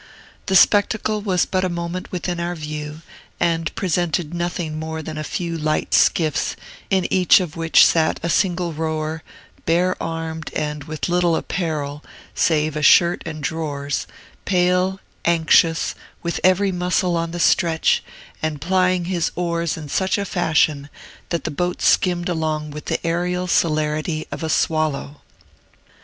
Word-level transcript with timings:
The 0.47 0.55
spectacle 0.55 1.21
was 1.21 1.45
but 1.45 1.63
a 1.63 1.69
moment 1.69 2.11
within 2.11 2.39
our 2.39 2.55
view, 2.55 3.03
and 3.39 3.71
presented 3.75 4.33
nothing 4.33 4.79
more 4.79 5.03
than 5.03 5.15
a 5.15 5.23
few 5.23 5.55
light 5.55 5.93
skiffs, 5.93 6.55
in 6.89 7.05
each 7.13 7.39
of 7.39 7.55
which 7.55 7.85
sat 7.85 8.19
a 8.23 8.27
single 8.27 8.73
rower, 8.73 9.21
bare 9.67 9.95
armed, 10.01 10.51
and 10.55 10.85
with 10.85 11.07
little 11.07 11.35
apparel, 11.35 12.03
save 12.33 12.75
a 12.75 12.81
shirt 12.81 13.21
and 13.27 13.43
drawers, 13.43 14.07
pale, 14.43 14.99
anxious, 15.23 15.93
with 16.23 16.39
every 16.43 16.71
muscle 16.71 17.15
on 17.15 17.29
the 17.29 17.39
stretch, 17.39 18.03
and 18.41 18.59
plying 18.59 19.05
his 19.05 19.31
oars 19.35 19.77
in 19.77 19.87
such 19.87 20.15
fashion 20.15 20.89
that 21.29 21.43
the 21.43 21.51
boat 21.51 21.79
skimmed 21.79 22.27
along 22.27 22.71
with 22.71 22.85
the 22.85 23.05
aerial 23.05 23.45
celerity 23.45 24.25
of 24.31 24.41
a 24.41 24.49
swallow. 24.49 25.17